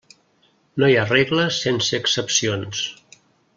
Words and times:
No 0.83 0.89
hi 0.91 0.95
ha 1.01 1.03
regla 1.11 1.45
sense 1.59 2.01
excepcions. 2.05 2.83